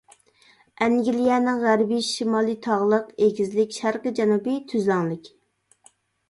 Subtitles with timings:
[0.85, 5.31] ئەنگلىيەنىڭ غەربىي شىمالى تاغلىق، ئېگىزلىك، شەرقىي جەنۇبى تۈزلەڭلىك.